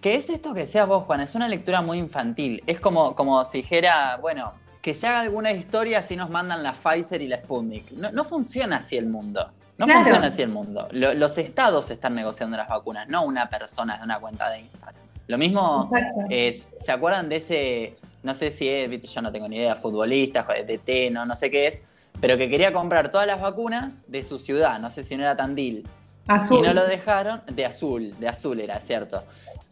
[0.00, 1.20] ¿Qué es esto que sea vos, Juan?
[1.20, 2.62] Es una lectura muy infantil.
[2.66, 6.72] Es como, como si dijera, bueno, que se haga alguna historia si nos mandan la
[6.72, 7.92] Pfizer y la Sputnik.
[7.92, 9.50] No, no funciona así el mundo.
[9.76, 10.00] No claro.
[10.00, 10.88] funciona así el mundo.
[10.90, 15.09] Lo, los estados están negociando las vacunas, no una persona de una cuenta de Instagram.
[15.30, 15.88] Lo mismo,
[16.28, 20.44] es, ¿se acuerdan de ese, no sé si es, yo no tengo ni idea, futbolista,
[20.66, 21.84] de té, no, no sé qué es,
[22.20, 25.36] pero que quería comprar todas las vacunas de su ciudad, no sé si no era
[25.36, 25.86] Tandil.
[26.26, 26.58] Azul.
[26.58, 29.22] Y no lo dejaron, de azul, de azul era, cierto.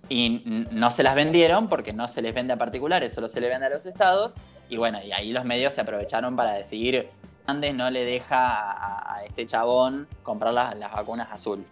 [0.09, 3.49] Y no se las vendieron porque no se les vende a particulares, solo se le
[3.49, 4.37] vende a los estados.
[4.68, 7.09] Y bueno, y ahí los medios se aprovecharon para decidir,
[7.47, 11.64] Andes no le deja a, a este chabón comprar las, las, vacunas azul.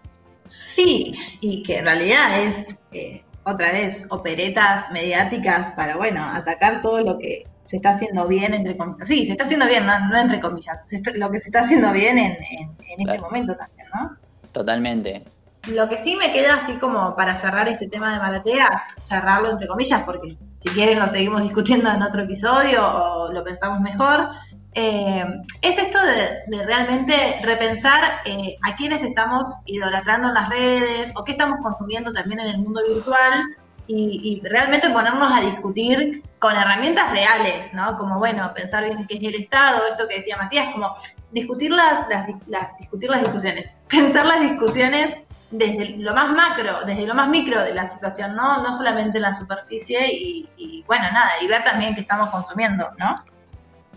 [0.61, 2.75] Sí, y que en realidad es...
[2.90, 8.52] Eh otra vez, operetas mediáticas para, bueno, atacar todo lo que se está haciendo bien,
[8.52, 9.06] entre comillas.
[9.06, 11.92] Sí, se está haciendo bien, no, no entre comillas, está, lo que se está haciendo
[11.92, 14.16] bien en, en, este momento también, ¿no?
[14.50, 15.22] Totalmente.
[15.68, 19.68] Lo que sí me queda así como para cerrar este tema de Maratea, cerrarlo entre
[19.68, 24.29] comillas, porque si quieren lo seguimos discutiendo en otro episodio o lo pensamos mejor,
[24.74, 25.24] eh,
[25.62, 31.24] es esto de, de realmente repensar eh, a quiénes estamos idolatrando en las redes o
[31.24, 33.44] qué estamos consumiendo también en el mundo virtual
[33.87, 37.96] y, y, realmente ponernos a discutir con herramientas reales, ¿no?
[37.96, 40.92] Como, bueno, pensar bien qué es el Estado, esto que decía Matías, como
[41.31, 45.14] discutir las, las, las, discutir las discusiones, pensar las discusiones
[45.50, 49.22] desde lo más macro, desde lo más micro de la situación, no, no solamente en
[49.22, 53.24] la superficie y, y bueno, nada, y ver también qué estamos consumiendo, ¿no?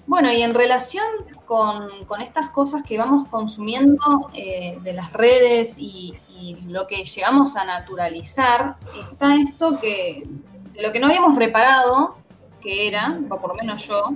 [0.05, 1.05] Bueno, y en relación
[1.45, 7.03] con, con estas cosas que vamos consumiendo eh, de las redes y, y, lo que
[7.03, 10.27] llegamos a naturalizar, está esto que,
[10.73, 12.17] de lo que no habíamos reparado,
[12.59, 14.09] que era, o por lo menos yo,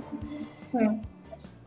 [0.72, 0.78] sí.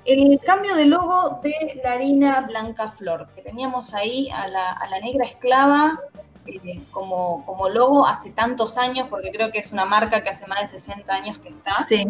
[0.08, 4.90] El cambio de logo de la harina Blanca Flor, que teníamos ahí a la, a
[4.90, 6.00] la negra esclava
[6.46, 10.48] eh, como, como logo hace tantos años, porque creo que es una marca que hace
[10.48, 11.86] más de 60 años que está.
[11.86, 12.08] Sí.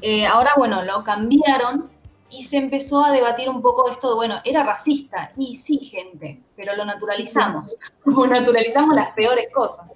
[0.00, 1.90] Eh, ahora, bueno, lo cambiaron
[2.30, 5.32] y se empezó a debatir un poco esto de, bueno, era racista.
[5.36, 7.76] Y sí, gente, pero lo naturalizamos.
[8.02, 9.86] Como naturalizamos las peores cosas.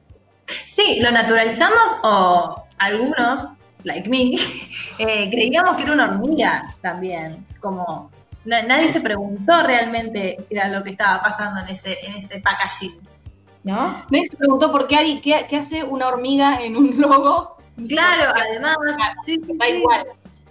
[0.66, 3.48] Sí, lo naturalizamos o algunos,
[3.86, 4.32] like me,
[4.98, 7.46] eh, creíamos que era una hormiga también.
[7.60, 8.10] Como
[8.44, 12.94] nadie se preguntó realmente qué era lo que estaba pasando en ese, en ese packaging.
[13.64, 14.04] ¿No?
[14.10, 17.56] Nadie se preguntó por qué, qué, qué hace una hormiga en un logo
[17.88, 18.76] Claro, además,
[19.26, 20.04] sí, sí, da igual.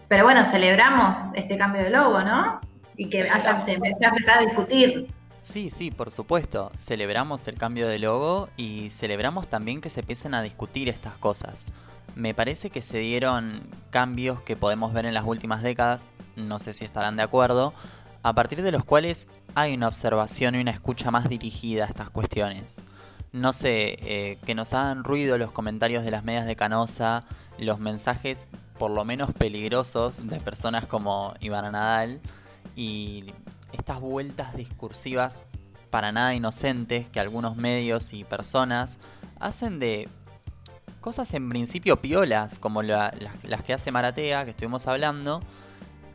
[0.07, 2.59] Pero bueno, celebramos este cambio de logo, ¿no?
[2.95, 5.07] Y que haya, se empezado a discutir.
[5.41, 6.71] Sí, sí, por supuesto.
[6.75, 11.71] Celebramos el cambio de logo y celebramos también que se empiecen a discutir estas cosas.
[12.15, 16.73] Me parece que se dieron cambios que podemos ver en las últimas décadas, no sé
[16.73, 17.73] si estarán de acuerdo,
[18.23, 22.09] a partir de los cuales hay una observación y una escucha más dirigida a estas
[22.09, 22.81] cuestiones.
[23.33, 27.25] No sé, eh, que nos hagan ruido los comentarios de las medias de Canosa,
[27.57, 28.47] los mensajes
[28.79, 32.19] por lo menos peligrosos de personas como Ivana Nadal
[32.75, 33.33] y
[33.73, 35.43] estas vueltas discursivas
[35.89, 38.97] para nada inocentes que algunos medios y personas
[39.39, 40.09] hacen de
[41.05, 45.39] cosas en principio piolas, como la, las, las que hace Maratea, que estuvimos hablando,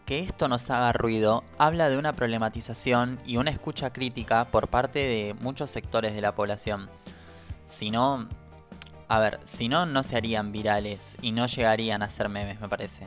[0.04, 4.98] que esto nos haga ruido habla de una problematización y una escucha crítica por parte
[4.98, 6.90] de muchos sectores de la población.
[7.66, 8.26] Si no,
[9.06, 12.68] a ver, si no, no se harían virales y no llegarían a ser memes, me
[12.68, 13.06] parece.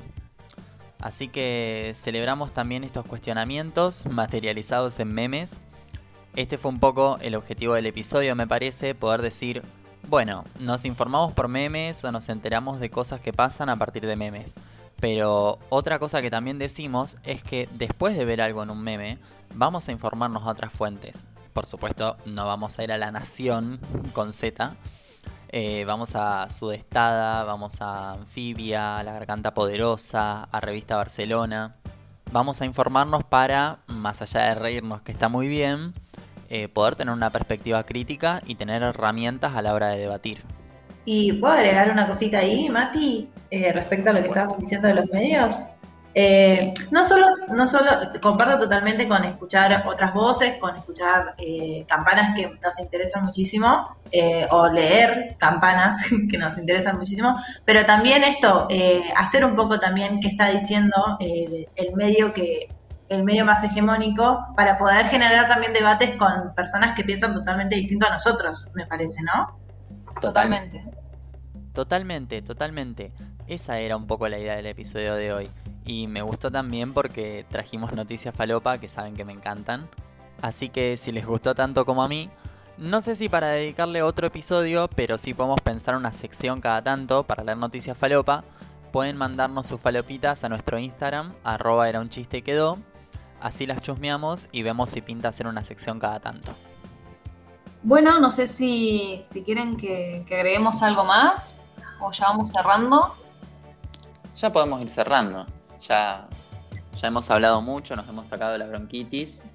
[1.01, 5.59] Así que celebramos también estos cuestionamientos materializados en memes.
[6.37, 9.61] Este fue un poco el objetivo del episodio, me parece, poder decir,
[10.07, 14.15] bueno, nos informamos por memes o nos enteramos de cosas que pasan a partir de
[14.15, 14.55] memes.
[14.99, 19.17] Pero otra cosa que también decimos es que después de ver algo en un meme,
[19.53, 23.79] vamos a informarnos a otras fuentes por supuesto, no vamos a ir a La Nación
[24.13, 24.73] con Z.
[25.49, 31.75] Eh, vamos a Sudestada, vamos a Anfibia, a La Garganta Poderosa, a Revista Barcelona.
[32.31, 35.93] Vamos a informarnos para, más allá de reírnos, que está muy bien,
[36.55, 40.43] eh, poder tener una perspectiva crítica y tener herramientas a la hora de debatir.
[41.03, 44.93] Y puedo agregar una cosita ahí, Mati, eh, respecto a lo que estabas diciendo de
[44.93, 45.59] los medios.
[46.13, 47.89] Eh, no solo, no solo,
[48.21, 53.97] comparto totalmente con escuchar otras voces, con escuchar eh, campanas que nos interesan muchísimo,
[54.51, 55.97] o leer campanas
[56.29, 57.35] que nos interesan muchísimo,
[57.65, 58.67] pero también esto,
[59.17, 62.69] hacer un poco también qué está diciendo el medio que
[63.13, 68.07] el medio más hegemónico para poder generar también debates con personas que piensan totalmente distinto
[68.07, 69.59] a nosotros, me parece, ¿no?
[70.19, 70.83] Totalmente.
[71.73, 73.11] Totalmente, totalmente.
[73.47, 75.49] Esa era un poco la idea del episodio de hoy.
[75.85, 79.89] Y me gustó también porque trajimos noticias falopa que saben que me encantan.
[80.41, 82.29] Así que si les gustó tanto como a mí,
[82.77, 87.23] no sé si para dedicarle otro episodio, pero sí podemos pensar una sección cada tanto
[87.23, 88.43] para leer noticias falopa.
[88.91, 92.77] Pueden mandarnos sus falopitas a nuestro Instagram, arroba era un chiste y quedó.
[93.43, 96.53] Así las chusmeamos y vemos si pinta hacer una sección cada tanto.
[97.81, 101.57] Bueno, no sé si, quieren que, agreguemos algo más
[101.99, 103.13] o ya vamos cerrando.
[104.37, 105.45] Ya podemos ir cerrando.
[105.89, 106.25] Ya,
[106.95, 109.45] ya hemos hablado mucho, nos hemos sacado la bronquitis.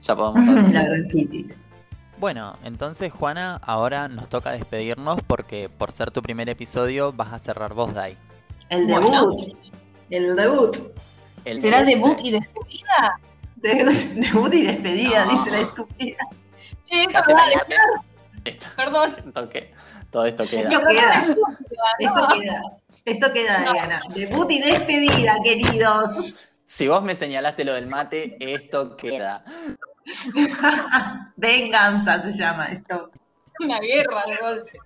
[0.00, 0.72] Ya podemos.
[0.72, 1.54] la bronquitis.
[2.18, 7.38] Bueno, entonces Juana, ahora nos toca despedirnos porque por ser tu primer episodio vas a
[7.38, 8.16] cerrar vos, Dai.
[8.70, 9.38] El debut.
[10.08, 10.78] El debut.
[11.56, 13.20] ¿Será debut y despedida?
[13.56, 16.18] debut y despedida, dice la estúpida.
[16.84, 18.66] Sí, eso me va a dejar.
[18.76, 19.16] Perdón.
[20.10, 20.68] Todo esto queda.
[20.68, 21.26] Esto queda.
[21.98, 22.62] Esto queda.
[23.04, 24.02] Esto queda, Diana.
[24.14, 26.34] Debut y despedida, queridos.
[26.66, 29.44] Si vos me señalaste lo del mate, esto queda.
[31.36, 33.10] Venganza se llama esto.
[33.60, 34.78] Una guerra de golpe.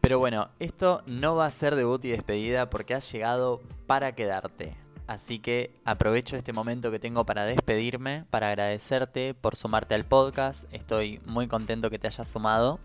[0.00, 4.76] Pero bueno, esto no va a ser debut y despedida porque has llegado para quedarte.
[5.06, 10.64] Así que aprovecho este momento que tengo para despedirme, para agradecerte por sumarte al podcast.
[10.72, 12.78] Estoy muy contento que te hayas sumado.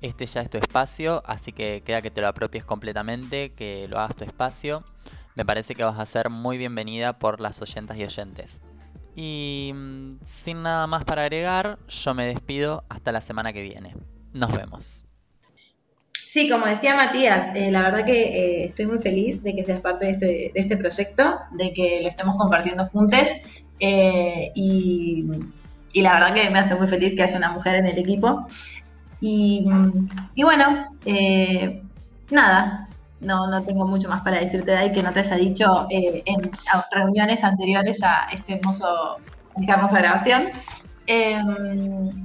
[0.00, 3.98] Este ya es tu espacio, así que queda que te lo apropies completamente, que lo
[3.98, 4.82] hagas tu espacio.
[5.34, 8.62] Me parece que vas a ser muy bienvenida por las oyentas y oyentes.
[9.14, 13.94] Y mm, sin nada más para agregar, yo me despido hasta la semana que viene.
[14.32, 15.09] Nos vemos.
[16.32, 19.80] Sí, como decía Matías, eh, la verdad que eh, estoy muy feliz de que seas
[19.80, 23.28] parte de este, de este proyecto, de que lo estemos compartiendo juntos
[23.80, 25.26] eh, y,
[25.94, 28.46] la verdad que me hace muy feliz que haya una mujer en el equipo.
[29.20, 29.66] Y,
[30.36, 30.96] bueno,
[32.30, 32.88] nada,
[33.20, 36.48] no, no tengo mucho más para decirte de ahí que no te haya dicho en
[36.92, 39.16] reuniones anteriores a este hermoso,
[39.60, 40.50] esta hermosa grabación.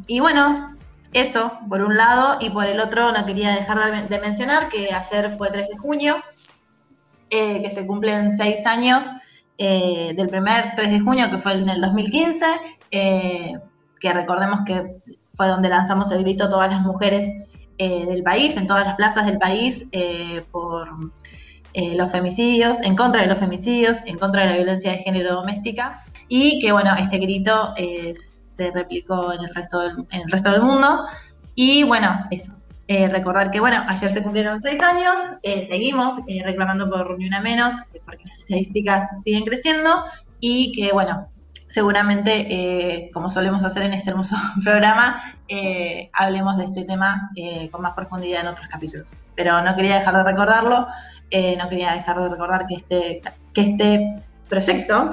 [0.06, 0.75] y bueno,
[1.16, 5.36] eso, por un lado, y por el otro no quería dejar de mencionar que ayer
[5.38, 6.18] fue 3 de junio,
[7.32, 9.06] eh, que se cumplen seis años
[9.58, 12.46] eh, del primer 3 de junio, que fue en el 2015,
[12.92, 13.54] eh,
[14.00, 14.98] que recordemos que
[15.36, 17.32] fue donde lanzamos el grito todas las mujeres
[17.78, 19.86] del país, en todas las plazas del país,
[20.52, 20.88] por
[21.74, 26.06] los femicidios, en contra de los femicidios, en contra de la violencia de género doméstica,
[26.30, 30.52] y que bueno, este grito es se replicó en el resto del, en el resto
[30.52, 31.06] del mundo.
[31.56, 32.54] Y bueno, eso.
[32.88, 37.28] Eh, recordar que, bueno, ayer se cumplieron seis años, eh, seguimos eh, reclamando por ni
[37.28, 37.74] una menos,
[38.06, 40.04] porque las estadísticas siguen creciendo
[40.40, 41.28] y que, bueno,
[41.68, 45.36] seguramente, como solemos hacer en este hermoso programa,
[46.14, 47.32] hablemos de este tema
[47.72, 49.18] con más profundidad en otros capítulos.
[49.36, 50.88] Pero no quería dejar de recordarlo,
[51.58, 53.22] no quería dejar de recordar que este,
[53.54, 55.10] que este proyecto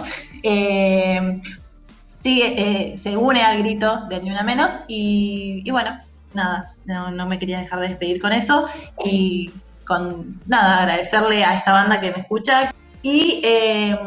[2.23, 5.99] sigue, eh, se une al grito de Ni Una Menos y, bueno,
[6.35, 8.67] nada, no, me quería dejar de despedir con eso
[9.05, 9.51] y
[9.87, 13.99] con nada, agradecerle a esta banda que me escucha y eh,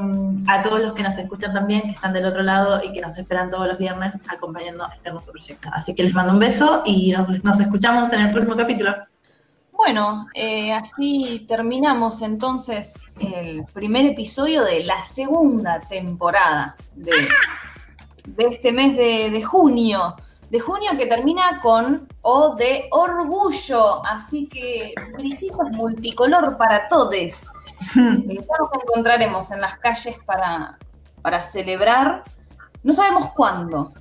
[0.48, 3.18] a todos los que nos escuchan también, que están del otro lado y que nos
[3.18, 5.70] esperan todos los viernes acompañando este hermoso proyecto.
[5.74, 8.96] Así que les mando un beso y nos, escuchamos en el próximo capítulo.
[9.74, 17.12] Bueno, eh, así terminamos entonces el primer episodio de la segunda temporada de
[18.28, 20.16] de este mes de, junio.
[20.50, 24.06] De junio que termina con O de orgullo.
[24.06, 27.12] Así que brillitos multicolor para todos.
[27.14, 27.50] Eh,
[27.94, 30.78] ya nos encontraremos en las calles para,
[31.22, 32.24] para celebrar.
[32.84, 33.92] No sabemos cuándo,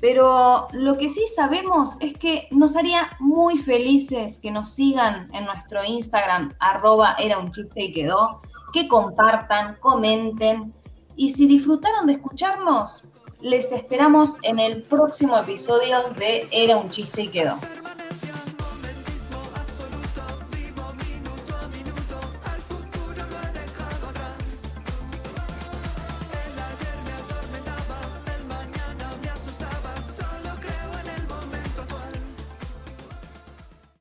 [0.00, 5.44] pero lo que sí sabemos es que nos haría muy felices que nos sigan en
[5.44, 8.40] nuestro Instagram, arroba era un chiste y quedó,
[8.72, 10.72] que compartan, comenten.
[11.16, 13.08] Y si disfrutaron de escucharnos,
[13.40, 17.58] les esperamos en el próximo episodio de Era un chiste y quedó.